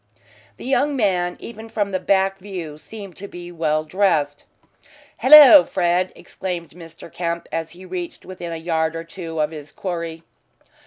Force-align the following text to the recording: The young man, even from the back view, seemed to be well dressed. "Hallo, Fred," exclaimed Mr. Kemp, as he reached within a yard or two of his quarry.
The 0.57 0.65
young 0.65 0.95
man, 0.95 1.35
even 1.39 1.69
from 1.69 1.91
the 1.91 1.99
back 1.99 2.39
view, 2.39 2.79
seemed 2.79 3.15
to 3.17 3.27
be 3.27 3.51
well 3.51 3.83
dressed. 3.83 4.45
"Hallo, 5.17 5.63
Fred," 5.63 6.11
exclaimed 6.15 6.71
Mr. 6.71 7.13
Kemp, 7.13 7.47
as 7.51 7.69
he 7.69 7.85
reached 7.85 8.25
within 8.25 8.51
a 8.51 8.57
yard 8.57 8.95
or 8.95 9.03
two 9.03 9.39
of 9.39 9.51
his 9.51 9.71
quarry. 9.71 10.23